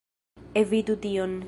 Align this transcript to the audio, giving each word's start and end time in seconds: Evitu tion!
Evitu 0.61 0.97
tion! 1.07 1.37